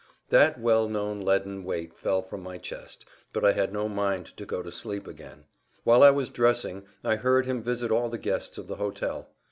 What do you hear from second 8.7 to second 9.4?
hotel.